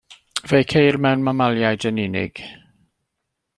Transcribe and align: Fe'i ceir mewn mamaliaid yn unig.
Fe'i 0.51 0.65
ceir 0.71 0.97
mewn 1.05 1.27
mamaliaid 1.27 1.87
yn 1.91 2.01
unig. 2.07 2.43